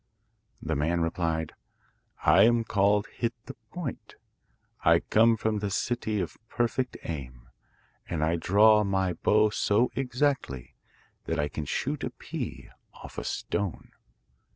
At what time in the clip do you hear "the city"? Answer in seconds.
5.59-6.19